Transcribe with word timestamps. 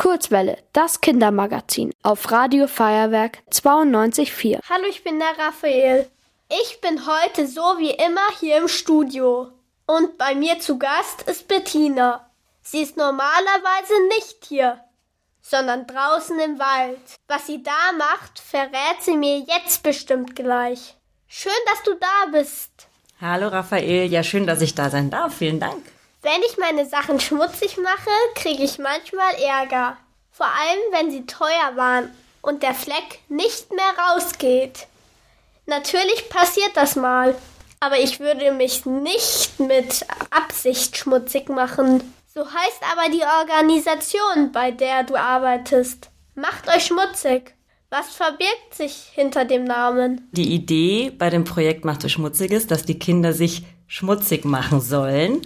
Kurzwelle, 0.00 0.56
das 0.72 1.02
Kindermagazin 1.02 1.92
auf 2.02 2.32
Radio 2.32 2.66
Feuerwerk 2.68 3.40
92.4. 3.50 4.60
Hallo, 4.70 4.84
ich 4.88 5.04
bin 5.04 5.18
der 5.18 5.36
Raphael. 5.38 6.10
Ich 6.48 6.80
bin 6.80 7.06
heute 7.06 7.46
so 7.46 7.60
wie 7.76 7.90
immer 7.90 8.26
hier 8.40 8.56
im 8.56 8.68
Studio. 8.68 9.52
Und 9.84 10.16
bei 10.16 10.34
mir 10.34 10.58
zu 10.58 10.78
Gast 10.78 11.28
ist 11.28 11.48
Bettina. 11.48 12.30
Sie 12.62 12.80
ist 12.80 12.96
normalerweise 12.96 13.92
nicht 14.16 14.46
hier, 14.48 14.80
sondern 15.42 15.86
draußen 15.86 16.40
im 16.40 16.58
Wald. 16.58 17.16
Was 17.28 17.46
sie 17.46 17.62
da 17.62 17.92
macht, 17.98 18.38
verrät 18.38 19.02
sie 19.02 19.18
mir 19.18 19.40
jetzt 19.40 19.82
bestimmt 19.82 20.34
gleich. 20.34 20.96
Schön, 21.26 21.52
dass 21.66 21.82
du 21.82 21.92
da 22.00 22.38
bist. 22.38 22.70
Hallo 23.20 23.48
Raphael, 23.48 24.10
ja 24.10 24.22
schön, 24.22 24.46
dass 24.46 24.62
ich 24.62 24.74
da 24.74 24.88
sein 24.88 25.10
darf. 25.10 25.34
Vielen 25.34 25.60
Dank. 25.60 25.82
Wenn 26.22 26.42
ich 26.50 26.58
meine 26.58 26.84
Sachen 26.84 27.18
schmutzig 27.18 27.78
mache, 27.78 28.10
kriege 28.34 28.62
ich 28.62 28.78
manchmal 28.78 29.32
Ärger. 29.42 29.96
Vor 30.30 30.46
allem, 30.46 30.80
wenn 30.92 31.10
sie 31.10 31.24
teuer 31.24 31.76
waren 31.76 32.10
und 32.42 32.62
der 32.62 32.74
Fleck 32.74 33.20
nicht 33.30 33.72
mehr 33.72 33.94
rausgeht. 33.98 34.86
Natürlich 35.64 36.28
passiert 36.28 36.72
das 36.74 36.94
mal, 36.94 37.34
aber 37.80 37.98
ich 38.00 38.20
würde 38.20 38.52
mich 38.52 38.84
nicht 38.84 39.60
mit 39.60 40.04
Absicht 40.30 40.98
schmutzig 40.98 41.48
machen. 41.48 42.02
So 42.34 42.42
heißt 42.42 42.82
aber 42.92 43.10
die 43.10 43.22
Organisation, 43.22 44.52
bei 44.52 44.72
der 44.72 45.04
du 45.04 45.16
arbeitest. 45.16 46.10
Macht 46.34 46.68
euch 46.68 46.84
schmutzig. 46.84 47.54
Was 47.88 48.14
verbirgt 48.14 48.74
sich 48.74 49.10
hinter 49.14 49.46
dem 49.46 49.64
Namen? 49.64 50.28
Die 50.32 50.52
Idee 50.54 51.10
bei 51.10 51.30
dem 51.30 51.44
Projekt 51.44 51.86
Macht 51.86 52.04
euch 52.04 52.12
schmutzig 52.12 52.52
ist, 52.52 52.70
dass 52.70 52.84
die 52.84 52.98
Kinder 52.98 53.32
sich 53.32 53.64
schmutzig 53.86 54.44
machen 54.44 54.80
sollen. 54.82 55.40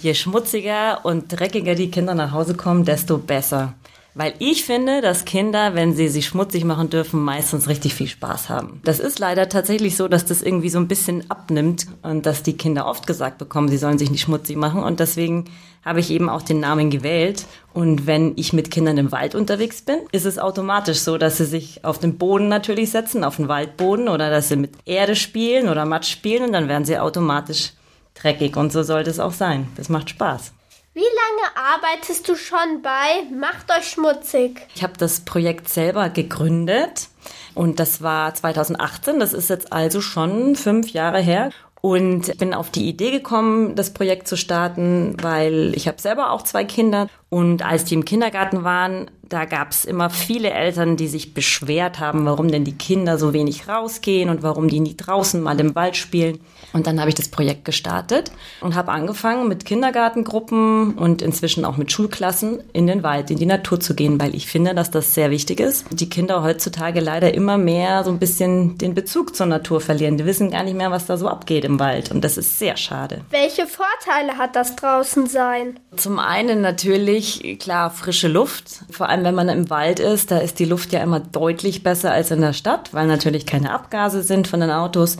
Je 0.00 0.14
schmutziger 0.14 1.04
und 1.04 1.28
dreckiger 1.28 1.74
die 1.74 1.90
Kinder 1.90 2.14
nach 2.14 2.32
Hause 2.32 2.54
kommen, 2.54 2.84
desto 2.84 3.18
besser. 3.18 3.74
Weil 4.14 4.34
ich 4.40 4.64
finde, 4.64 5.00
dass 5.00 5.24
Kinder, 5.24 5.74
wenn 5.74 5.94
sie 5.94 6.08
sich 6.08 6.26
schmutzig 6.26 6.64
machen 6.64 6.90
dürfen, 6.90 7.22
meistens 7.22 7.66
richtig 7.66 7.94
viel 7.94 8.08
Spaß 8.08 8.50
haben. 8.50 8.80
Das 8.84 8.98
ist 8.98 9.18
leider 9.18 9.48
tatsächlich 9.48 9.96
so, 9.96 10.06
dass 10.06 10.26
das 10.26 10.42
irgendwie 10.42 10.68
so 10.68 10.78
ein 10.78 10.88
bisschen 10.88 11.30
abnimmt 11.30 11.86
und 12.02 12.26
dass 12.26 12.42
die 12.42 12.56
Kinder 12.56 12.86
oft 12.86 13.06
gesagt 13.06 13.38
bekommen, 13.38 13.68
sie 13.68 13.78
sollen 13.78 13.96
sich 13.96 14.10
nicht 14.10 14.20
schmutzig 14.20 14.56
machen. 14.56 14.82
Und 14.82 15.00
deswegen 15.00 15.46
habe 15.82 16.00
ich 16.00 16.10
eben 16.10 16.28
auch 16.28 16.42
den 16.42 16.60
Namen 16.60 16.90
gewählt. 16.90 17.46
Und 17.72 18.06
wenn 18.06 18.34
ich 18.36 18.52
mit 18.52 18.70
Kindern 18.70 18.98
im 18.98 19.12
Wald 19.12 19.34
unterwegs 19.34 19.80
bin, 19.80 20.00
ist 20.12 20.26
es 20.26 20.38
automatisch 20.38 20.98
so, 20.98 21.16
dass 21.16 21.38
sie 21.38 21.46
sich 21.46 21.82
auf 21.82 21.98
den 21.98 22.18
Boden 22.18 22.48
natürlich 22.48 22.90
setzen, 22.90 23.24
auf 23.24 23.36
den 23.36 23.48
Waldboden 23.48 24.08
oder 24.08 24.28
dass 24.28 24.50
sie 24.50 24.56
mit 24.56 24.72
Erde 24.84 25.16
spielen 25.16 25.70
oder 25.70 25.86
Matsch 25.86 26.12
spielen 26.12 26.44
und 26.44 26.52
dann 26.52 26.68
werden 26.68 26.84
sie 26.84 26.98
automatisch 26.98 27.72
dreckig. 28.14 28.56
Und 28.56 28.72
so 28.72 28.82
sollte 28.82 29.10
es 29.10 29.20
auch 29.20 29.32
sein. 29.32 29.68
Das 29.76 29.88
macht 29.88 30.10
Spaß. 30.10 30.52
Wie 30.94 31.00
lange 31.00 31.72
arbeitest 31.74 32.28
du 32.28 32.36
schon 32.36 32.82
bei 32.82 33.24
Macht 33.34 33.70
euch 33.70 33.88
schmutzig? 33.88 34.66
Ich 34.74 34.82
habe 34.82 34.92
das 34.98 35.20
Projekt 35.20 35.70
selber 35.70 36.10
gegründet 36.10 37.08
und 37.54 37.80
das 37.80 38.02
war 38.02 38.34
2018. 38.34 39.18
Das 39.18 39.32
ist 39.32 39.48
jetzt 39.48 39.72
also 39.72 40.02
schon 40.02 40.54
fünf 40.54 40.90
Jahre 40.90 41.20
her. 41.20 41.50
Und 41.80 42.38
bin 42.38 42.54
auf 42.54 42.70
die 42.70 42.88
Idee 42.88 43.10
gekommen, 43.10 43.74
das 43.74 43.92
Projekt 43.92 44.28
zu 44.28 44.36
starten, 44.36 45.16
weil 45.20 45.72
ich 45.74 45.88
habe 45.88 46.00
selber 46.00 46.30
auch 46.30 46.42
zwei 46.42 46.64
Kinder. 46.64 47.08
Und 47.32 47.64
als 47.64 47.86
die 47.86 47.94
im 47.94 48.04
Kindergarten 48.04 48.62
waren, 48.62 49.10
da 49.32 49.46
gab 49.46 49.70
es 49.70 49.86
immer 49.86 50.10
viele 50.10 50.50
Eltern, 50.50 50.98
die 50.98 51.08
sich 51.08 51.32
beschwert 51.32 51.98
haben, 51.98 52.26
warum 52.26 52.48
denn 52.48 52.64
die 52.64 52.76
Kinder 52.76 53.16
so 53.16 53.32
wenig 53.32 53.66
rausgehen 53.66 54.28
und 54.28 54.42
warum 54.42 54.68
die 54.68 54.80
nie 54.80 54.94
draußen 54.94 55.40
mal 55.40 55.58
im 55.58 55.74
Wald 55.74 55.96
spielen. 55.96 56.40
Und 56.74 56.86
dann 56.86 57.00
habe 57.00 57.08
ich 57.08 57.14
das 57.14 57.28
Projekt 57.28 57.64
gestartet 57.64 58.30
und 58.60 58.74
habe 58.74 58.92
angefangen 58.92 59.48
mit 59.48 59.64
Kindergartengruppen 59.64 60.92
und 60.94 61.22
inzwischen 61.22 61.64
auch 61.64 61.78
mit 61.78 61.90
Schulklassen 61.90 62.62
in 62.74 62.86
den 62.86 63.02
Wald, 63.02 63.30
in 63.30 63.38
die 63.38 63.46
Natur 63.46 63.80
zu 63.80 63.94
gehen, 63.94 64.20
weil 64.20 64.34
ich 64.34 64.46
finde, 64.46 64.74
dass 64.74 64.90
das 64.90 65.14
sehr 65.14 65.30
wichtig 65.30 65.60
ist. 65.60 65.86
Die 65.90 66.10
Kinder 66.10 66.42
heutzutage 66.42 67.00
leider 67.00 67.32
immer 67.32 67.56
mehr 67.56 68.04
so 68.04 68.10
ein 68.10 68.18
bisschen 68.18 68.76
den 68.76 68.92
Bezug 68.92 69.34
zur 69.34 69.46
Natur 69.46 69.80
verlieren. 69.80 70.18
Die 70.18 70.26
wissen 70.26 70.50
gar 70.50 70.64
nicht 70.64 70.76
mehr, 70.76 70.90
was 70.90 71.06
da 71.06 71.16
so 71.16 71.28
abgeht 71.28 71.64
im 71.64 71.80
Wald 71.80 72.10
und 72.10 72.22
das 72.22 72.36
ist 72.36 72.58
sehr 72.58 72.76
schade. 72.76 73.22
Welche 73.30 73.66
Vorteile 73.66 74.36
hat 74.36 74.56
das 74.56 74.76
draußen 74.76 75.26
sein? 75.26 75.80
Zum 75.96 76.18
einen 76.18 76.60
natürlich 76.60 77.21
klar 77.58 77.90
frische 77.90 78.28
Luft, 78.28 78.84
vor 78.90 79.08
allem 79.08 79.24
wenn 79.24 79.34
man 79.34 79.48
im 79.48 79.70
Wald 79.70 80.00
ist, 80.00 80.30
da 80.30 80.38
ist 80.38 80.58
die 80.58 80.64
Luft 80.64 80.92
ja 80.92 81.02
immer 81.02 81.20
deutlich 81.20 81.82
besser 81.82 82.12
als 82.12 82.30
in 82.30 82.40
der 82.40 82.52
Stadt, 82.52 82.92
weil 82.92 83.06
natürlich 83.06 83.46
keine 83.46 83.72
Abgase 83.72 84.22
sind 84.22 84.48
von 84.48 84.60
den 84.60 84.70
Autos. 84.70 85.16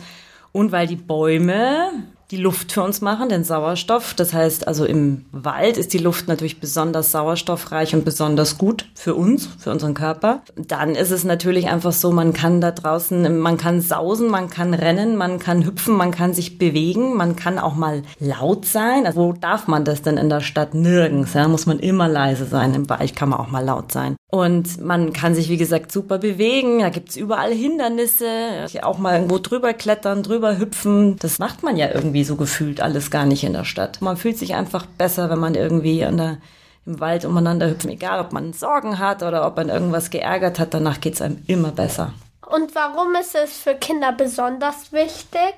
Und 0.51 0.71
weil 0.71 0.87
die 0.87 0.95
Bäume 0.95 1.89
die 2.33 2.41
Luft 2.41 2.71
für 2.71 2.81
uns 2.81 3.01
machen, 3.01 3.29
den 3.29 3.43
Sauerstoff. 3.43 4.15
Das 4.15 4.33
heißt, 4.33 4.67
also 4.67 4.85
im 4.85 5.25
Wald 5.31 5.77
ist 5.77 5.93
die 5.93 5.99
Luft 5.99 6.27
natürlich 6.27 6.59
besonders 6.59 7.11
sauerstoffreich 7.11 7.93
und 7.93 8.05
besonders 8.05 8.57
gut 8.57 8.87
für 8.95 9.13
uns, 9.13 9.47
für 9.59 9.69
unseren 9.69 9.93
Körper. 9.93 10.41
Dann 10.55 10.95
ist 10.95 11.11
es 11.11 11.23
natürlich 11.23 11.67
einfach 11.67 11.91
so, 11.91 12.11
man 12.11 12.33
kann 12.33 12.59
da 12.59 12.71
draußen, 12.71 13.37
man 13.39 13.57
kann 13.57 13.81
sausen, 13.81 14.29
man 14.29 14.49
kann 14.49 14.73
rennen, 14.73 15.15
man 15.15 15.37
kann 15.37 15.63
hüpfen, 15.63 15.95
man 15.95 16.09
kann 16.09 16.33
sich 16.33 16.57
bewegen, 16.57 17.15
man 17.15 17.35
kann 17.35 17.59
auch 17.59 17.75
mal 17.75 18.01
laut 18.19 18.65
sein. 18.65 19.05
Also 19.05 19.21
wo 19.21 19.33
darf 19.33 19.67
man 19.67 19.85
das 19.85 20.01
denn 20.01 20.17
in 20.17 20.29
der 20.29 20.41
Stadt? 20.41 20.73
Nirgends, 20.73 21.35
ja, 21.35 21.47
muss 21.47 21.67
man 21.67 21.77
immer 21.77 22.07
leise 22.07 22.45
sein. 22.45 22.73
Im 22.73 22.89
Wald 22.89 23.15
kann 23.15 23.29
man 23.29 23.39
auch 23.39 23.51
mal 23.51 23.63
laut 23.63 23.91
sein. 23.91 24.15
Und 24.33 24.81
man 24.81 25.13
kann 25.13 25.35
sich, 25.35 25.47
wie 25.49 25.57
gesagt, 25.57 25.91
super 25.91 26.17
bewegen. 26.17 26.79
Da 26.79 26.89
gibt's 26.89 27.15
überall 27.15 27.53
Hindernisse. 27.53 28.25
Auch 28.81 28.97
mal 28.97 29.13
irgendwo 29.13 29.37
drüber 29.37 29.73
klettern, 29.73 30.23
drüber 30.23 30.57
hüpfen. 30.57 31.17
Das 31.19 31.37
macht 31.37 31.61
man 31.61 31.77
ja 31.77 31.93
irgendwie 31.93 32.22
so 32.23 32.35
gefühlt 32.35 32.81
alles 32.81 33.11
gar 33.11 33.25
nicht 33.25 33.43
in 33.43 33.53
der 33.53 33.65
Stadt. 33.65 34.01
Man 34.01 34.17
fühlt 34.17 34.37
sich 34.37 34.55
einfach 34.55 34.85
besser, 34.85 35.29
wenn 35.29 35.39
man 35.39 35.55
irgendwie 35.55 36.03
an 36.03 36.17
der, 36.17 36.37
im 36.85 36.99
Wald 36.99 37.25
umeinander 37.25 37.69
hüpft. 37.69 37.85
Egal, 37.85 38.19
ob 38.19 38.33
man 38.33 38.53
Sorgen 38.53 38.99
hat 38.99 39.23
oder 39.23 39.45
ob 39.47 39.57
man 39.57 39.69
irgendwas 39.69 40.09
geärgert 40.09 40.59
hat, 40.59 40.73
danach 40.73 41.01
geht's 41.01 41.21
einem 41.21 41.43
immer 41.47 41.71
besser. 41.71 42.13
Und 42.45 42.75
warum 42.75 43.15
ist 43.15 43.35
es 43.35 43.57
für 43.57 43.75
Kinder 43.75 44.11
besonders 44.11 44.91
wichtig? 44.91 45.55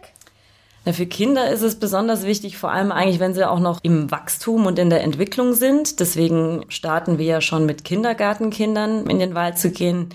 Ja, 0.85 0.93
für 0.93 1.07
Kinder 1.07 1.49
ist 1.49 1.63
es 1.63 1.79
besonders 1.79 2.25
wichtig, 2.25 2.57
vor 2.57 2.71
allem 2.71 2.91
eigentlich, 2.91 3.19
wenn 3.19 3.33
sie 3.33 3.49
auch 3.49 3.59
noch 3.59 3.79
im 3.81 4.11
Wachstum 4.11 4.67
und 4.67 4.77
in 4.77 4.91
der 4.91 5.01
Entwicklung 5.01 5.53
sind. 5.53 5.99
Deswegen 5.99 6.63
starten 6.69 7.17
wir 7.17 7.25
ja 7.25 7.41
schon 7.41 7.65
mit 7.65 7.83
Kindergartenkindern 7.83 9.07
in 9.07 9.17
den 9.17 9.33
Wald 9.33 9.57
zu 9.57 9.71
gehen, 9.71 10.09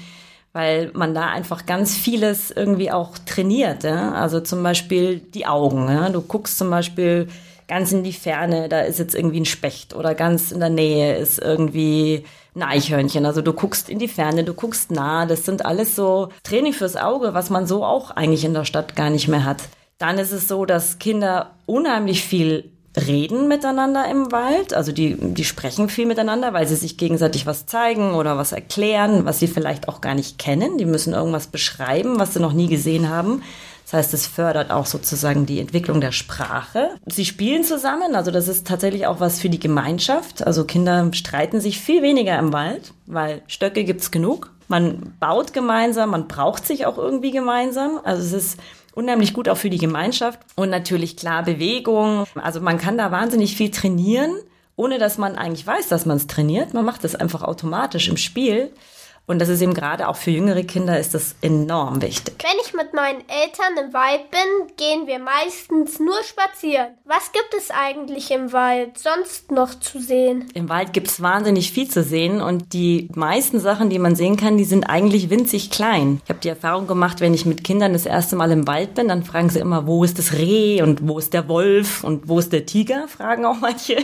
weil 0.53 0.91
man 0.95 1.15
da 1.15 1.29
einfach 1.29 1.67
ganz 1.67 1.95
vieles 1.95 2.51
irgendwie 2.51 2.91
auch 2.91 3.19
trainiert. 3.19 3.85
Ja? 3.85 4.13
Also 4.13 4.41
zum 4.41 4.63
Beispiel 4.63 5.19
die 5.19 5.47
Augen. 5.47 5.89
Ja? 5.89 6.09
Du 6.09 6.21
guckst 6.21 6.59
zum 6.59 6.71
Beispiel 6.71 7.29
ganz 7.69 7.93
in 7.93 8.03
die 8.03 8.13
Ferne, 8.13 8.69
da 8.69 8.81
ist 8.81 8.99
jetzt 8.99 9.15
irgendwie 9.15 9.41
ein 9.41 9.47
Specht 9.47 9.95
oder 9.95 10.17
ganz 10.17 10.51
in 10.51 10.59
der 10.59 10.71
Nähe 10.71 11.17
ist 11.17 11.39
irgendwie 11.39 12.25
ein 12.57 12.65
Eichhörnchen. 12.65 13.25
Also 13.25 13.43
du 13.43 13.53
guckst 13.53 13.89
in 13.89 14.01
die 14.01 14.09
Ferne, 14.09 14.43
du 14.43 14.55
guckst 14.55 14.91
nah. 14.91 15.25
Das 15.25 15.45
sind 15.45 15.65
alles 15.65 15.95
so 15.95 16.31
Training 16.43 16.73
fürs 16.73 16.97
Auge, 16.97 17.33
was 17.33 17.49
man 17.49 17.67
so 17.67 17.85
auch 17.85 18.11
eigentlich 18.11 18.45
in 18.45 18.55
der 18.55 18.65
Stadt 18.65 18.97
gar 18.97 19.09
nicht 19.09 19.29
mehr 19.29 19.45
hat. 19.45 19.63
Dann 19.99 20.19
ist 20.19 20.33
es 20.33 20.49
so, 20.49 20.65
dass 20.65 20.99
Kinder 20.99 21.53
unheimlich 21.67 22.25
viel 22.25 22.73
reden 22.97 23.49
miteinander 23.49 24.09
im 24.11 24.33
Wald. 24.33 24.75
Also 24.75 24.93
die, 24.93 25.17
die 25.17 25.45
sprechen 25.45 25.89
viel 25.89 26.07
miteinander, 26.07 26.53
weil 26.53 26.67
sie 26.67 26.77
sich 26.77 26.97
gegenseitig 26.97 27.47
was 27.47 27.67
zeigen 27.67 28.15
oder 28.15 28.37
was 28.37 28.53
erklären, 28.53 29.25
was 29.25 29.39
sie 29.39 29.47
vielleicht 29.47 29.89
auch 29.89 30.01
gar 30.01 30.15
nicht 30.15 30.39
kennen. 30.39 30.79
Die 30.79 30.87
müssen 30.87 31.15
irgendwas 31.15 31.47
beschreiben, 31.47 32.19
was 32.19 32.35
sie 32.35 32.41
noch 32.41 32.53
nie 32.53 32.69
gesehen 32.69 33.09
haben. 33.09 33.43
Das 33.85 33.95
heißt, 33.95 34.15
es 34.15 34.27
fördert 34.27 34.71
auch 34.71 34.87
sozusagen 34.87 35.47
die 35.47 35.59
Entwicklung 35.59 36.01
der 36.01 36.13
Sprache. 36.13 36.91
Sie 37.07 37.25
spielen 37.25 37.65
zusammen, 37.65 38.15
also 38.15 38.31
das 38.31 38.47
ist 38.47 38.67
tatsächlich 38.67 39.09
auch 39.09 39.19
was 39.19 39.41
für 39.41 39.51
die 39.51 39.59
Gemeinschaft. 39.59 40.47
Also 40.47 40.65
Kinder 40.65 41.11
streiten 41.13 41.61
sich 41.61 41.81
viel 41.81 42.01
weniger 42.01 42.39
im 42.39 42.53
Wald, 42.53 42.93
weil 43.07 43.43
Stöcke 43.49 43.83
gibt's 43.83 44.13
genug. 44.13 44.53
Man 44.69 45.15
baut 45.19 45.53
gemeinsam, 45.53 46.11
man 46.11 46.29
braucht 46.29 46.65
sich 46.65 46.87
auch 46.87 46.99
irgendwie 46.99 47.33
gemeinsam. 47.33 47.99
Also 48.05 48.23
es 48.23 48.45
ist 48.45 48.61
unheimlich 49.01 49.33
gut 49.33 49.49
auch 49.49 49.57
für 49.57 49.71
die 49.71 49.79
Gemeinschaft 49.79 50.39
und 50.57 50.71
natürlich 50.71 51.17
klar 51.17 51.43
Bewegung. 51.43 52.25
Also 52.35 52.61
man 52.61 52.79
kann 52.79 52.99
da 52.99 53.11
wahnsinnig 53.11 53.57
viel 53.57 53.71
trainieren, 53.71 54.37
ohne 54.77 54.99
dass 54.99 55.17
man 55.17 55.37
eigentlich 55.37 55.67
weiß, 55.67 55.89
dass 55.89 56.07
man 56.07 56.19
es 56.19 56.27
trainiert. 56.27 56.75
Man 56.75 56.85
macht 56.85 57.05
es 57.05 57.15
einfach 57.15 57.43
automatisch 57.43 58.09
im 58.09 58.19
Spiel. 58.19 58.71
Und 59.27 59.39
das 59.39 59.49
ist 59.49 59.63
eben 59.63 59.75
gerade 59.75 60.09
auch 60.09 60.17
für 60.17 60.31
jüngere 60.31 60.65
Kinder 60.65 60.99
ist 60.99 61.15
das 61.15 61.37
enorm 61.41 62.03
wichtig. 62.03 62.35
Wenn 62.43 62.60
ich 62.71 62.77
mit 62.77 62.95
meinen 62.95 63.21
Eltern 63.29 63.85
im 63.85 63.93
Wald 63.93 64.31
bin, 64.31 64.77
gehen 64.77 65.07
wir 65.07 65.19
meistens 65.19 65.99
nur 65.99 66.23
spazieren. 66.23 66.89
Was 67.05 67.33
gibt 67.33 67.55
es 67.57 67.71
eigentlich 67.71 68.31
im 68.31 68.53
Wald 68.53 68.99
sonst 68.99 69.51
noch 69.51 69.75
zu 69.75 70.01
sehen? 70.01 70.49
Im 70.55 70.69
Wald 70.69 70.93
gibt 70.93 71.09
es 71.09 71.23
wahnsinnig 71.23 71.73
viel 71.73 71.89
zu 71.89 72.03
sehen 72.03 72.41
und 72.41 72.73
die 72.73 73.09
meisten 73.15 73.61
Sachen, 73.61 73.91
die 73.91 73.99
man 73.99 74.15
sehen 74.15 74.37
kann, 74.37 74.57
die 74.57 74.65
sind 74.65 74.85
eigentlich 74.85 75.31
winzig 75.31 75.71
klein. 75.71 76.21
Ich 76.25 76.31
habe 76.31 76.41
die 76.41 76.49
Erfahrung 76.49 76.87
gemacht, 76.87 77.21
wenn 77.21 77.35
ich 77.35 77.47
mit 77.47 77.65
Kindern 77.65 77.93
das 77.93 78.07
erste 78.07 78.37
Mal 78.37 78.51
im 78.53 78.67
Wald 78.67 78.95
bin, 78.95 79.09
dann 79.09 79.25
fragen 79.25 79.51
sie 79.51 79.61
immer, 79.61 79.87
wo 79.87 80.05
ist 80.05 80.19
das 80.19 80.35
Reh 80.35 80.83
und 80.83 81.07
wo 81.07 81.19
ist 81.19 81.35
der 81.35 81.49
Wolf 81.49 82.05
und 82.05 82.29
wo 82.29 82.39
ist 82.39 82.53
der 82.53 82.67
Tiger, 82.67 83.09
fragen 83.09 83.45
auch 83.45 83.57
manche. 83.61 83.97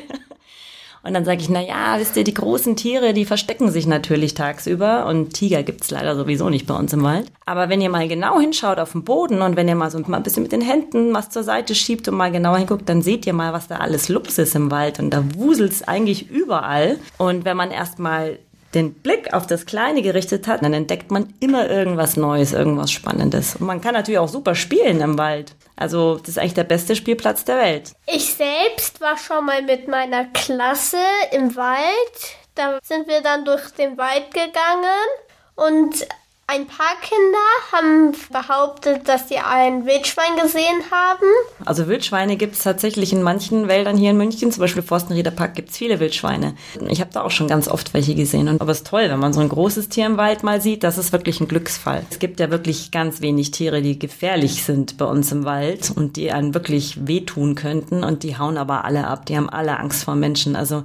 Und 1.07 1.15
dann 1.15 1.25
sage 1.25 1.41
ich, 1.41 1.49
na 1.49 1.63
ja, 1.63 1.99
wisst 1.99 2.17
ihr, 2.17 2.25
die 2.25 2.35
großen 2.35 2.75
Tiere, 2.75 3.15
die 3.15 3.25
verstecken 3.25 3.71
sich 3.71 3.87
natürlich 3.87 4.35
tagsüber 4.35 5.07
und 5.07 5.35
Tiger 5.35 5.63
gibt's 5.63 5.91
leider 5.91 6.17
sowieso 6.17 6.51
nicht 6.51 6.67
bei 6.67 6.75
uns 6.75 6.93
im 6.93 7.05
Wald. 7.05 7.31
Aber 7.45 7.69
wenn 7.69 7.81
ihr 7.81 7.91
mal 7.91 8.09
genau 8.09 8.41
hinschaut 8.41 8.79
auf 8.79 8.93
den 8.93 9.05
Boden 9.05 9.41
und 9.41 9.57
wenn 9.57 9.69
ihr 9.69 9.77
mal 9.77 9.91
so 9.91 10.01
mal 10.01 10.17
ein 10.17 10.23
bisschen 10.25 10.43
mit 10.43 10.53
den 10.53 10.61
Händen 10.61 11.15
was 11.15 11.31
zur 11.31 11.45
Seite 11.45 11.75
schiebt 11.75 12.09
und 12.09 12.17
mal 12.17 12.33
genauer 12.33 12.59
hinguckt, 12.59 12.89
dann 12.89 13.03
seht 13.03 13.27
ihr 13.27 13.33
mal, 13.35 13.53
was 13.53 13.69
da 13.69 13.77
alles 13.77 14.09
Lups 14.09 14.39
ist 14.39 14.57
im 14.57 14.71
Wald 14.71 14.99
und 14.99 15.11
da 15.11 15.23
wuselt's 15.37 15.83
eigentlich 15.83 16.29
überall. 16.29 16.99
Und 17.19 17.45
wenn 17.45 17.57
man 17.57 17.71
erst 17.71 17.99
mal 18.01 18.39
den 18.75 18.93
Blick 18.93 19.33
auf 19.33 19.47
das 19.47 19.65
Kleine 19.65 20.03
gerichtet 20.03 20.49
hat, 20.49 20.63
dann 20.63 20.75
entdeckt 20.75 21.11
man 21.11 21.33
immer 21.41 21.71
irgendwas 21.71 22.17
Neues, 22.17 22.53
irgendwas 22.53 22.91
Spannendes. 22.91 23.57
Und 23.57 23.67
man 23.67 23.81
kann 23.81 23.95
natürlich 23.95 24.19
auch 24.19 24.29
super 24.29 24.55
spielen 24.55 25.01
im 25.01 25.17
Wald. 25.19 25.55
Also 25.77 26.17
das 26.17 26.31
ist 26.31 26.39
eigentlich 26.39 26.55
der 26.55 26.65
beste 26.65 26.97
Spielplatz 26.97 27.45
der 27.45 27.59
Welt. 27.59 27.93
Ich 28.07 28.35
selbst 28.35 29.01
war 29.01 29.17
schon 29.19 29.45
mal 29.45 29.63
mit 29.63 29.89
meiner 29.89 30.25
Klasse 30.27 31.03
im 31.33 31.55
Wald. 31.55 32.37
Da 32.55 32.79
sind 32.83 33.07
wir 33.07 33.21
dann 33.21 33.45
durch 33.45 33.71
den 33.71 33.99
Wald 33.99 34.33
gegangen 34.33 35.07
und 35.55 36.07
ein 36.49 36.69
paar 36.69 36.95
Kinder 37.03 37.39
haben 37.73 38.15
behauptet, 38.31 39.09
dass 39.09 39.29
sie 39.29 39.39
ein 39.39 39.85
Wildschwein 39.85 40.37
gesehen 40.41 40.81
haben. 40.93 41.27
Also 41.65 41.89
Wildschweine 41.89 42.37
gibt 42.37 42.55
es 42.55 42.63
tatsächlich 42.63 43.13
in 43.13 43.23
manchen 43.23 43.67
Wäldern 43.67 43.97
hier 43.97 44.11
in 44.11 44.17
München, 44.17 44.53
zum 44.53 44.61
Beispiel 44.61 44.83
Forstenrieder 44.85 45.33
Park 45.33 45.57
gibt 45.57 45.71
es 45.71 45.77
viele 45.77 45.99
Wildschweine. 45.99 46.55
Ich 46.89 47.01
habe 47.01 47.11
da 47.13 47.23
auch 47.23 47.33
schon 47.33 47.49
ganz 47.49 47.67
oft 47.67 47.95
welche 47.95 48.15
gesehen. 48.15 48.49
Aber 48.61 48.71
es 48.71 48.79
ist 48.79 48.87
toll, 48.87 49.09
wenn 49.09 49.19
man 49.19 49.33
so 49.33 49.41
ein 49.41 49.49
großes 49.49 49.89
Tier 49.89 50.07
im 50.07 50.19
Wald 50.19 50.45
mal 50.45 50.61
sieht, 50.61 50.85
das 50.85 50.99
ist 50.99 51.13
wirklich 51.13 51.41
ein 51.41 51.49
Glücksfall. 51.49 52.07
Es 52.11 52.21
gibt 52.21 52.39
ja 52.39 52.49
wirklich 52.49 52.93
ganz 52.93 53.21
wenig 53.21 53.51
Tiere, 53.51 53.83
die 53.83 53.99
gefährlich 53.99 54.63
sind 54.63 54.99
bei 54.99 55.05
uns 55.05 55.33
im 55.33 55.45
Wald 55.45 55.93
und 55.97 56.15
die 56.15 56.31
einen 56.31 56.55
wirklich 56.55 57.09
wehtun 57.09 57.57
könnten 57.57 58.05
und 58.05 58.23
die 58.23 58.39
hauen 58.39 58.57
aber 58.57 58.85
alle 58.85 59.09
ab. 59.09 59.27
Die 59.27 59.37
haben 59.37 59.51
alle 59.51 59.81
Angst 59.81 60.05
vor 60.05 60.15
Menschen. 60.15 60.55
Also 60.55 60.85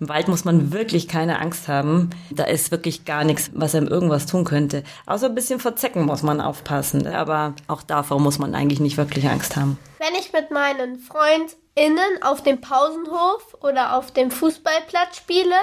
im 0.00 0.08
Wald 0.08 0.28
muss 0.28 0.46
man 0.46 0.72
wirklich 0.72 1.08
keine 1.08 1.40
Angst 1.40 1.68
haben. 1.68 2.08
Da 2.30 2.44
ist 2.44 2.70
wirklich 2.70 3.04
gar 3.04 3.22
nichts, 3.24 3.50
was 3.52 3.74
einem 3.74 3.86
irgendwas 3.86 4.24
tun 4.24 4.44
könnte. 4.44 4.82
Außer 5.06 5.26
ein 5.26 5.34
bisschen 5.34 5.60
vor 5.60 5.76
Zecken 5.76 6.04
muss 6.04 6.22
man 6.22 6.40
aufpassen. 6.40 7.06
Aber 7.06 7.54
auch 7.68 7.82
davor 7.82 8.20
muss 8.20 8.38
man 8.38 8.54
eigentlich 8.54 8.80
nicht 8.80 8.96
wirklich 8.96 9.28
Angst 9.28 9.56
haben. 9.56 9.78
Wenn 9.98 10.14
ich 10.18 10.32
mit 10.32 10.50
meinen 10.50 10.98
FreundInnen 10.98 12.22
auf 12.22 12.42
dem 12.42 12.60
Pausenhof 12.60 13.56
oder 13.60 13.96
auf 13.96 14.10
dem 14.12 14.30
Fußballplatz 14.30 15.16
spiele, 15.16 15.56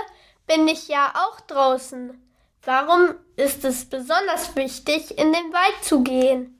bin 0.47 0.67
ich 0.67 0.87
ja 0.87 1.13
auch 1.15 1.39
draußen. 1.41 2.11
Warum 2.63 3.13
ist 3.35 3.63
es 3.63 3.85
besonders 3.85 4.55
wichtig, 4.55 5.17
in 5.17 5.31
den 5.31 5.53
Wald 5.53 5.83
zu 5.83 6.03
gehen? 6.03 6.53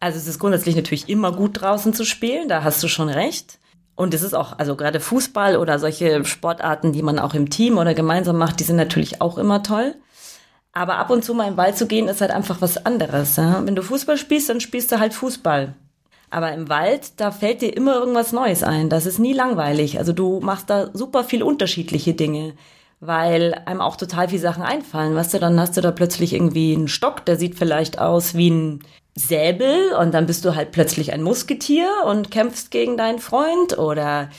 Also 0.00 0.18
es 0.18 0.26
ist 0.26 0.38
grundsätzlich 0.38 0.74
natürlich 0.74 1.08
immer 1.08 1.32
gut 1.32 1.60
draußen 1.60 1.94
zu 1.94 2.04
spielen, 2.04 2.48
da 2.48 2.64
hast 2.64 2.82
du 2.82 2.88
schon 2.88 3.08
recht. 3.08 3.58
Und 3.94 4.14
es 4.14 4.22
ist 4.22 4.34
auch, 4.34 4.58
also 4.58 4.74
gerade 4.74 5.00
Fußball 5.00 5.56
oder 5.56 5.78
solche 5.78 6.24
Sportarten, 6.24 6.92
die 6.92 7.02
man 7.02 7.18
auch 7.18 7.34
im 7.34 7.50
Team 7.50 7.78
oder 7.78 7.94
gemeinsam 7.94 8.38
macht, 8.38 8.58
die 8.58 8.64
sind 8.64 8.76
natürlich 8.76 9.20
auch 9.20 9.38
immer 9.38 9.62
toll. 9.62 9.94
Aber 10.72 10.96
ab 10.96 11.10
und 11.10 11.24
zu 11.24 11.34
mal 11.34 11.48
im 11.48 11.56
Wald 11.56 11.76
zu 11.76 11.86
gehen, 11.86 12.08
ist 12.08 12.20
halt 12.20 12.30
einfach 12.30 12.60
was 12.60 12.84
anderes. 12.86 13.36
Ja? 13.36 13.64
Wenn 13.64 13.76
du 13.76 13.82
Fußball 13.82 14.16
spielst, 14.16 14.48
dann 14.48 14.60
spielst 14.60 14.90
du 14.90 14.98
halt 14.98 15.12
Fußball. 15.12 15.74
Aber 16.30 16.52
im 16.52 16.70
Wald, 16.70 17.20
da 17.20 17.30
fällt 17.30 17.60
dir 17.60 17.76
immer 17.76 17.94
irgendwas 17.94 18.32
Neues 18.32 18.62
ein. 18.62 18.88
Das 18.88 19.04
ist 19.04 19.18
nie 19.18 19.34
langweilig. 19.34 19.98
Also 19.98 20.14
du 20.14 20.40
machst 20.40 20.70
da 20.70 20.88
super 20.94 21.24
viel 21.24 21.42
unterschiedliche 21.42 22.14
Dinge, 22.14 22.54
weil 23.00 23.54
einem 23.66 23.82
auch 23.82 23.96
total 23.96 24.28
viele 24.28 24.40
Sachen 24.40 24.62
einfallen. 24.62 25.14
Weißt 25.14 25.34
du, 25.34 25.38
dann 25.38 25.60
hast 25.60 25.76
du 25.76 25.82
da 25.82 25.90
plötzlich 25.90 26.32
irgendwie 26.32 26.74
einen 26.74 26.88
Stock, 26.88 27.26
der 27.26 27.36
sieht 27.36 27.58
vielleicht 27.58 27.98
aus 27.98 28.34
wie 28.34 28.48
ein 28.48 28.80
Säbel 29.14 29.92
und 30.00 30.14
dann 30.14 30.24
bist 30.24 30.46
du 30.46 30.54
halt 30.54 30.72
plötzlich 30.72 31.12
ein 31.12 31.22
Musketier 31.22 31.86
und 32.06 32.30
kämpfst 32.30 32.70
gegen 32.70 32.96
deinen 32.96 33.18
Freund 33.18 33.76
oder 33.76 34.30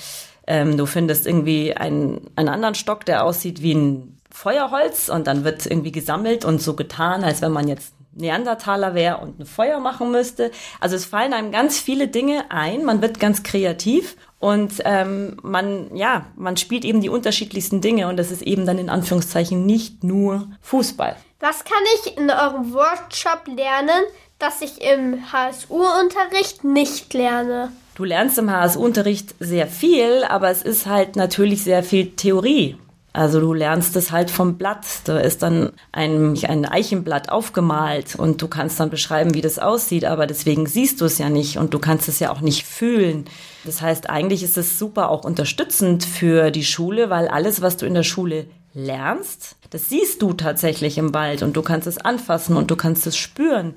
ähm, 0.48 0.78
du 0.78 0.88
findest 0.88 1.28
irgendwie 1.28 1.76
einen, 1.76 2.32
einen 2.36 2.50
anderen 2.50 2.74
Stock, 2.74 3.06
der 3.06 3.24
aussieht 3.24 3.62
wie 3.62 3.76
ein 3.76 4.13
Feuerholz 4.34 5.10
und 5.10 5.28
dann 5.28 5.44
wird 5.44 5.66
irgendwie 5.68 5.92
gesammelt 5.92 6.44
und 6.44 6.60
so 6.60 6.74
getan, 6.74 7.24
als 7.24 7.42
wenn 7.44 7.52
man 7.52 7.68
jetzt 7.68 7.94
Neandertaler 8.16 8.96
wäre 8.96 9.18
und 9.18 9.40
ein 9.40 9.46
Feuer 9.46 9.80
machen 9.80 10.12
müsste. 10.12 10.52
Also 10.80 10.96
es 10.96 11.06
fallen 11.06 11.34
einem 11.34 11.52
ganz 11.52 11.80
viele 11.80 12.08
Dinge 12.08 12.46
ein, 12.50 12.84
man 12.84 13.02
wird 13.02 13.20
ganz 13.20 13.44
kreativ 13.44 14.18
und 14.40 14.74
ähm, 14.86 15.38
man, 15.44 15.96
ja, 15.96 16.26
man 16.36 16.58
spielt 16.58 16.84
eben 16.84 17.00
die 17.00 17.10
unterschiedlichsten 17.10 17.80
Dinge 17.80 18.08
und 18.08 18.18
das 18.18 18.32
ist 18.32 18.42
eben 18.42 18.66
dann 18.66 18.80
in 18.80 18.90
Anführungszeichen 18.90 19.66
nicht 19.66 20.04
nur 20.04 20.48
Fußball. 20.62 21.16
Was 21.40 21.64
kann 21.64 21.84
ich 21.96 22.18
in 22.18 22.30
eurem 22.30 22.74
Workshop 22.74 23.48
lernen, 23.48 24.04
das 24.40 24.62
ich 24.62 24.82
im 24.82 25.32
HSU-Unterricht 25.32 26.64
nicht 26.64 27.14
lerne? 27.14 27.72
Du 27.96 28.04
lernst 28.04 28.40
im 28.40 28.50
HSU-Unterricht 28.50 29.36
sehr 29.40 29.68
viel, 29.68 30.24
aber 30.24 30.50
es 30.50 30.64
ist 30.64 30.88
halt 30.88 31.16
natürlich 31.16 31.64
sehr 31.64 31.84
viel 31.84 32.16
Theorie. 32.16 32.78
Also 33.14 33.40
du 33.40 33.54
lernst 33.54 33.96
es 33.96 34.12
halt 34.12 34.32
vom 34.32 34.58
Blatt. 34.58 34.86
Da 35.06 35.20
ist 35.20 35.44
dann 35.44 35.72
ein, 35.92 36.36
ein 36.44 36.66
Eichenblatt 36.66 37.30
aufgemalt 37.30 38.16
und 38.16 38.42
du 38.42 38.48
kannst 38.48 38.80
dann 38.80 38.90
beschreiben, 38.90 39.36
wie 39.36 39.42
das 39.42 39.60
aussieht, 39.60 40.04
aber 40.04 40.26
deswegen 40.26 40.66
siehst 40.66 41.00
du 41.00 41.06
es 41.06 41.20
ja 41.20 41.30
nicht 41.30 41.58
und 41.58 41.76
du 41.76 41.80
kannst 41.80 42.10
es 42.10 42.20
ja 42.20 42.32
auch 42.32 42.42
nicht 42.42 42.66
fühlen. 42.66 43.26
Das 43.66 43.82
heißt, 43.82 44.10
eigentlich 44.10 44.42
ist 44.42 44.58
es 44.58 44.80
super 44.80 45.10
auch 45.10 45.24
unterstützend 45.24 46.04
für 46.04 46.50
die 46.50 46.66
Schule, 46.66 47.12
weil 47.12 47.28
alles, 47.28 47.62
was 47.62 47.78
du 47.78 47.86
in 47.86 47.94
der 47.94 48.04
Schule 48.04 48.48
lernst, 48.74 49.58
das 49.70 49.90
siehst 49.90 50.24
du 50.24 50.34
tatsächlich 50.34 50.98
im 50.98 51.14
Wald 51.14 51.44
und 51.44 51.56
du 51.56 51.62
kannst 51.62 51.88
es 51.88 52.00
anfassen 52.00 52.58
und 52.58 52.72
du 52.72 52.76
kannst 52.76 53.06
es 53.06 53.16
spüren. 53.16 53.76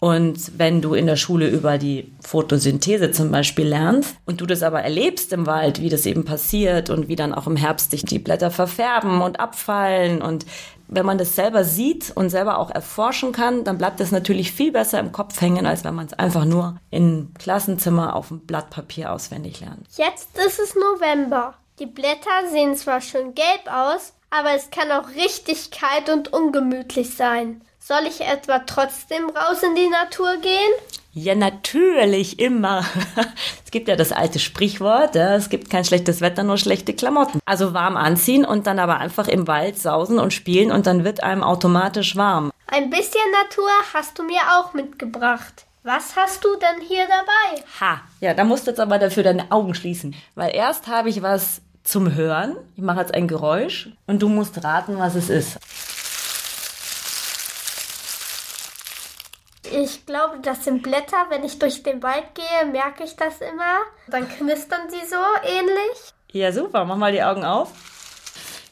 Und 0.00 0.58
wenn 0.58 0.80
du 0.80 0.94
in 0.94 1.06
der 1.06 1.16
Schule 1.16 1.48
über 1.48 1.76
die 1.76 2.12
Photosynthese 2.20 3.10
zum 3.10 3.32
Beispiel 3.32 3.66
lernst 3.66 4.14
und 4.26 4.40
du 4.40 4.46
das 4.46 4.62
aber 4.62 4.82
erlebst 4.82 5.32
im 5.32 5.46
Wald, 5.46 5.82
wie 5.82 5.88
das 5.88 6.06
eben 6.06 6.24
passiert 6.24 6.88
und 6.88 7.08
wie 7.08 7.16
dann 7.16 7.34
auch 7.34 7.48
im 7.48 7.56
Herbst 7.56 7.90
sich 7.90 8.04
die 8.04 8.20
Blätter 8.20 8.52
verfärben 8.52 9.22
und 9.22 9.40
abfallen 9.40 10.22
und 10.22 10.46
wenn 10.88 11.04
man 11.04 11.18
das 11.18 11.36
selber 11.36 11.64
sieht 11.64 12.12
und 12.16 12.30
selber 12.30 12.58
auch 12.58 12.70
erforschen 12.70 13.32
kann, 13.32 13.62
dann 13.62 13.76
bleibt 13.76 14.00
das 14.00 14.10
natürlich 14.10 14.52
viel 14.52 14.72
besser 14.72 14.98
im 14.98 15.12
Kopf 15.12 15.40
hängen, 15.40 15.66
als 15.66 15.84
wenn 15.84 15.94
man 15.94 16.06
es 16.06 16.14
einfach 16.14 16.46
nur 16.46 16.78
im 16.90 17.32
Klassenzimmer 17.38 18.16
auf 18.16 18.28
dem 18.28 18.40
Blatt 18.40 18.70
Papier 18.70 19.12
auswendig 19.12 19.60
lernt. 19.60 19.86
Jetzt 19.96 20.38
ist 20.38 20.58
es 20.58 20.74
November. 20.74 21.54
Die 21.78 21.86
Blätter 21.86 22.48
sehen 22.50 22.74
zwar 22.74 23.00
schon 23.00 23.34
gelb 23.34 23.70
aus, 23.70 24.14
aber 24.30 24.54
es 24.56 24.70
kann 24.70 24.90
auch 24.90 25.10
richtig 25.10 25.70
kalt 25.70 26.08
und 26.08 26.32
ungemütlich 26.32 27.14
sein. 27.14 27.60
Soll 27.88 28.06
ich 28.06 28.20
etwa 28.20 28.58
trotzdem 28.58 29.30
raus 29.30 29.62
in 29.62 29.74
die 29.74 29.88
Natur 29.88 30.36
gehen? 30.42 30.72
Ja, 31.14 31.34
natürlich, 31.34 32.38
immer. 32.38 32.84
Es 33.64 33.70
gibt 33.70 33.88
ja 33.88 33.96
das 33.96 34.12
alte 34.12 34.38
Sprichwort, 34.38 35.14
ja, 35.14 35.34
es 35.34 35.48
gibt 35.48 35.70
kein 35.70 35.84
schlechtes 35.84 36.20
Wetter, 36.22 36.42
nur 36.42 36.58
schlechte 36.58 36.92
Klamotten. 36.94 37.40
Also 37.46 37.72
warm 37.72 37.96
anziehen 37.96 38.44
und 38.46 38.66
dann 38.66 38.78
aber 38.78 38.98
einfach 38.98 39.26
im 39.28 39.46
Wald 39.46 39.78
sausen 39.78 40.18
und 40.18 40.34
spielen 40.34 40.70
und 40.70 40.86
dann 40.86 41.04
wird 41.04 41.22
einem 41.22 41.42
automatisch 41.42 42.14
warm. 42.16 42.50
Ein 42.66 42.90
bisschen 42.90 43.20
Natur 43.42 43.70
hast 43.94 44.18
du 44.18 44.22
mir 44.22 44.40
auch 44.54 44.74
mitgebracht. 44.74 45.64
Was 45.82 46.14
hast 46.14 46.44
du 46.44 46.48
denn 46.56 46.86
hier 46.86 47.06
dabei? 47.06 47.62
Ha, 47.80 48.02
ja, 48.20 48.34
da 48.34 48.44
musst 48.44 48.66
du 48.66 48.70
jetzt 48.70 48.80
aber 48.80 48.98
dafür 48.98 49.22
deine 49.22 49.50
Augen 49.50 49.74
schließen. 49.74 50.14
Weil 50.34 50.54
erst 50.54 50.88
habe 50.88 51.08
ich 51.08 51.22
was 51.22 51.62
zum 51.84 52.14
Hören. 52.14 52.56
Ich 52.76 52.82
mache 52.82 53.00
jetzt 53.00 53.14
ein 53.14 53.28
Geräusch 53.28 53.88
und 54.06 54.20
du 54.20 54.28
musst 54.28 54.62
raten, 54.62 54.98
was 54.98 55.14
es 55.14 55.30
ist. 55.30 55.58
Ich 59.72 60.06
glaube, 60.06 60.38
das 60.42 60.64
sind 60.64 60.82
Blätter. 60.82 61.26
Wenn 61.28 61.44
ich 61.44 61.58
durch 61.58 61.82
den 61.82 62.02
Wald 62.02 62.24
gehe, 62.34 62.70
merke 62.70 63.04
ich 63.04 63.16
das 63.16 63.40
immer. 63.40 63.78
Dann 64.08 64.28
knistern 64.28 64.88
sie 64.88 65.06
so 65.06 65.16
ähnlich. 65.46 66.12
Ja, 66.32 66.52
super. 66.52 66.84
Mach 66.84 66.96
mal 66.96 67.12
die 67.12 67.22
Augen 67.22 67.44
auf. 67.44 67.70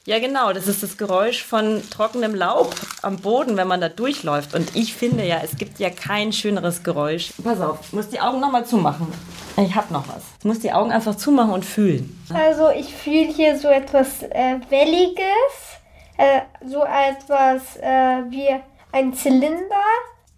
Ja, 0.04 0.20
genau. 0.20 0.52
Das 0.52 0.68
ist 0.68 0.82
das 0.82 0.96
Geräusch 0.96 1.42
von 1.42 1.82
trockenem 1.90 2.34
Laub 2.34 2.74
am 3.02 3.16
Boden, 3.16 3.56
wenn 3.56 3.66
man 3.66 3.80
da 3.80 3.88
durchläuft. 3.88 4.54
Und 4.54 4.76
ich 4.76 4.94
finde 4.94 5.24
ja, 5.24 5.40
es 5.42 5.56
gibt 5.56 5.78
ja 5.80 5.90
kein 5.90 6.32
schöneres 6.32 6.84
Geräusch. 6.84 7.32
Pass 7.42 7.60
auf, 7.60 7.80
ich 7.82 7.92
muss 7.92 8.08
die 8.08 8.20
Augen 8.20 8.40
nochmal 8.40 8.64
zumachen. 8.64 9.12
Ich 9.56 9.74
hab 9.74 9.90
noch 9.90 10.06
was. 10.08 10.22
Ich 10.38 10.44
muss 10.44 10.60
die 10.60 10.72
Augen 10.72 10.92
einfach 10.92 11.16
zumachen 11.16 11.52
und 11.52 11.64
fühlen. 11.64 12.24
Also 12.32 12.70
ich 12.70 12.94
fühle 12.94 13.32
hier 13.32 13.58
so 13.58 13.68
etwas 13.68 14.22
äh, 14.22 14.60
Welliges. 14.68 15.76
Äh, 16.18 16.42
so 16.64 16.82
etwas 16.82 17.76
äh, 17.76 18.30
wie 18.30 18.48
ein 18.92 19.12
Zylinder 19.12 19.84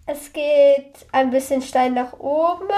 es 0.08 0.32
geht 0.32 1.06
ein 1.12 1.30
bisschen 1.30 1.60
steil 1.60 1.90
nach 1.90 2.14
oben 2.14 2.68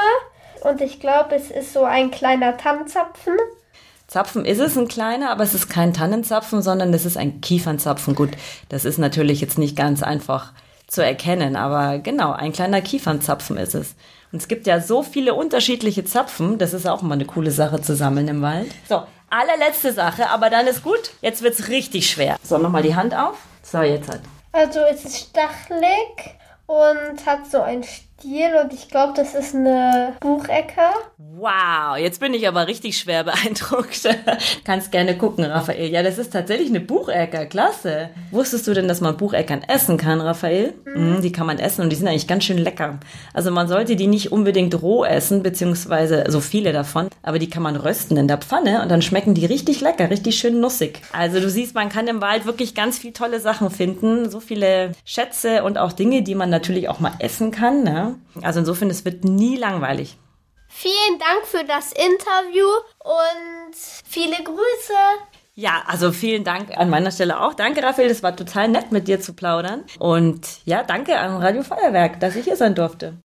und 0.62 0.80
ich 0.80 0.98
glaube, 0.98 1.36
es 1.36 1.50
ist 1.50 1.72
so 1.72 1.84
ein 1.84 2.10
kleiner 2.10 2.56
Tannenzapfen. 2.56 3.34
Zapfen 4.08 4.44
ist 4.44 4.58
es 4.58 4.76
ein 4.76 4.88
kleiner, 4.88 5.30
aber 5.30 5.44
es 5.44 5.54
ist 5.54 5.70
kein 5.70 5.94
Tannenzapfen, 5.94 6.60
sondern 6.60 6.92
es 6.92 7.06
ist 7.06 7.16
ein 7.16 7.40
Kiefernzapfen. 7.40 8.16
Gut, 8.16 8.30
das 8.68 8.84
ist 8.84 8.98
natürlich 8.98 9.40
jetzt 9.40 9.58
nicht 9.58 9.76
ganz 9.76 10.02
einfach 10.02 10.52
zu 10.88 11.04
erkennen, 11.04 11.54
aber 11.54 12.00
genau, 12.00 12.32
ein 12.32 12.52
kleiner 12.52 12.80
Kiefernzapfen 12.80 13.56
ist 13.56 13.76
es. 13.76 13.94
Und 14.32 14.42
es 14.42 14.48
gibt 14.48 14.66
ja 14.66 14.80
so 14.80 15.04
viele 15.04 15.34
unterschiedliche 15.34 16.04
Zapfen, 16.04 16.58
das 16.58 16.74
ist 16.74 16.86
auch 16.86 17.02
mal 17.02 17.14
eine 17.14 17.26
coole 17.26 17.52
Sache 17.52 17.80
zu 17.80 17.94
sammeln 17.94 18.26
im 18.26 18.42
Wald. 18.42 18.72
So, 18.88 19.04
allerletzte 19.28 19.92
Sache, 19.92 20.28
aber 20.30 20.50
dann 20.50 20.66
ist 20.66 20.82
gut, 20.82 21.12
jetzt 21.20 21.42
wird's 21.42 21.68
richtig 21.68 22.10
schwer. 22.10 22.36
So, 22.42 22.58
nochmal 22.58 22.82
die 22.82 22.96
Hand 22.96 23.14
auf. 23.14 23.36
So, 23.62 23.82
jetzt 23.82 24.08
halt. 24.08 24.22
Also 24.52 24.80
es 24.90 25.04
ist 25.04 25.28
stachelig 25.28 26.39
und 26.70 27.26
hat 27.26 27.50
so 27.50 27.62
einen 27.62 27.84
Stil 28.20 28.50
und 28.62 28.74
ich 28.74 28.88
glaube, 28.88 29.14
das 29.16 29.34
ist 29.34 29.54
eine 29.54 30.14
Buchecke. 30.20 30.82
Wow, 31.16 31.96
jetzt 31.96 32.20
bin 32.20 32.34
ich 32.34 32.46
aber 32.46 32.66
richtig 32.66 32.98
schwer 32.98 33.24
beeindruckt. 33.24 34.06
Kannst 34.64 34.92
gerne 34.92 35.16
gucken, 35.16 35.42
Raphael. 35.46 35.90
Ja, 35.90 36.02
das 36.02 36.18
ist 36.18 36.34
tatsächlich 36.34 36.68
eine 36.68 36.80
Buchecker. 36.80 37.46
Klasse. 37.46 38.10
Wusstest 38.30 38.66
du 38.66 38.74
denn, 38.74 38.88
dass 38.88 39.00
man 39.00 39.16
Bucheckern 39.16 39.62
essen 39.66 39.96
kann, 39.96 40.20
Raphael? 40.20 40.74
Mhm. 40.84 41.22
Die 41.22 41.32
kann 41.32 41.46
man 41.46 41.58
essen 41.58 41.80
und 41.80 41.88
die 41.88 41.96
sind 41.96 42.08
eigentlich 42.08 42.26
ganz 42.26 42.44
schön 42.44 42.58
lecker. 42.58 42.98
Also 43.32 43.50
man 43.50 43.68
sollte 43.68 43.96
die 43.96 44.06
nicht 44.06 44.32
unbedingt 44.32 44.82
roh 44.82 45.02
essen, 45.02 45.42
beziehungsweise 45.42 46.24
so 46.28 46.40
viele 46.40 46.74
davon, 46.74 47.08
aber 47.22 47.38
die 47.38 47.48
kann 47.48 47.62
man 47.62 47.76
rösten 47.76 48.18
in 48.18 48.28
der 48.28 48.36
Pfanne 48.36 48.82
und 48.82 48.90
dann 48.90 49.00
schmecken 49.00 49.32
die 49.32 49.46
richtig 49.46 49.80
lecker, 49.80 50.10
richtig 50.10 50.38
schön 50.38 50.60
nussig. 50.60 51.00
Also 51.12 51.40
du 51.40 51.48
siehst, 51.48 51.74
man 51.74 51.88
kann 51.88 52.06
im 52.06 52.20
Wald 52.20 52.44
wirklich 52.44 52.74
ganz 52.74 52.98
viel 52.98 53.12
tolle 53.12 53.40
Sachen 53.40 53.70
finden, 53.70 54.28
so 54.28 54.40
viele 54.40 54.92
Schätze 55.06 55.62
und 55.62 55.78
auch 55.78 55.92
Dinge, 55.92 56.20
die 56.20 56.34
man 56.34 56.50
natürlich 56.50 56.90
auch 56.90 57.00
mal 57.00 57.12
essen 57.18 57.50
kann. 57.50 57.82
Ne? 57.82 58.09
Also 58.42 58.60
insofern, 58.60 58.90
es 58.90 59.04
wird 59.04 59.24
nie 59.24 59.56
langweilig. 59.56 60.16
Vielen 60.68 61.18
Dank 61.18 61.46
für 61.46 61.64
das 61.64 61.92
Interview 61.92 62.68
und 63.00 63.74
viele 64.06 64.36
Grüße. 64.44 64.94
Ja, 65.54 65.82
also 65.86 66.12
vielen 66.12 66.44
Dank 66.44 66.78
an 66.78 66.88
meiner 66.88 67.10
Stelle 67.10 67.40
auch. 67.40 67.54
Danke, 67.54 67.82
Raphael, 67.82 68.10
es 68.10 68.22
war 68.22 68.36
total 68.36 68.68
nett, 68.68 68.92
mit 68.92 69.08
dir 69.08 69.20
zu 69.20 69.34
plaudern. 69.34 69.84
Und 69.98 70.64
ja, 70.64 70.84
danke 70.84 71.18
an 71.18 71.42
Radio 71.42 71.62
Feuerwerk, 71.62 72.20
dass 72.20 72.36
ich 72.36 72.44
hier 72.44 72.56
sein 72.56 72.74
durfte. 72.74 73.18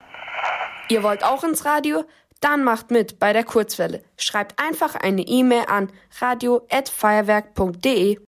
Ihr 0.90 1.04
wollt 1.04 1.24
auch 1.24 1.44
ins 1.44 1.66
Radio? 1.66 2.04
Dann 2.42 2.64
macht 2.64 2.90
mit 2.92 3.20
bei 3.20 3.32
der 3.32 3.44
Kurzwelle. 3.44 4.04
Schreibt 4.18 4.60
einfach 4.62 4.96
eine 4.96 5.22
E-Mail 5.22 5.66
an 5.68 5.92
radio@feuerwerk.de. 6.20 8.20